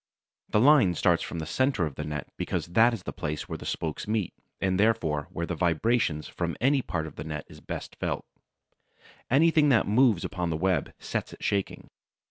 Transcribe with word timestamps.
The 0.49 0.59
line 0.59 0.95
starts 0.95 1.21
from 1.21 1.37
the 1.37 1.45
center 1.45 1.85
of 1.85 1.93
the 1.93 2.03
net 2.03 2.27
because 2.35 2.65
that 2.69 2.91
is 2.91 3.03
the 3.03 3.13
place 3.13 3.47
where 3.47 3.59
the 3.59 3.67
spokes 3.67 4.07
meet 4.07 4.33
and 4.59 4.79
therefore 4.79 5.27
where 5.29 5.45
the 5.45 5.53
vibration 5.53 6.23
from 6.23 6.57
any 6.59 6.81
part 6.81 7.05
of 7.05 7.17
the 7.17 7.23
net 7.23 7.45
is 7.47 7.59
best 7.61 7.97
felt. 7.97 8.25
Anything 9.29 9.69
that 9.69 9.85
moves 9.87 10.25
upon 10.25 10.49
the 10.49 10.57
web 10.57 10.91
sets 10.97 11.33
it 11.33 11.43
shaking. 11.43 11.91